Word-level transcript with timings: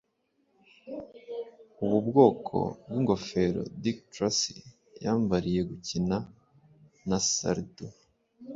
Ubu 1.83 1.97
bwoko 2.07 2.57
bwingofero 2.85 3.61
Dick 3.81 3.97
Tracy 4.13 4.55
yambariye 5.03 5.61
gukina 5.69 6.17
na 7.09 7.17
Sardou 7.31 7.87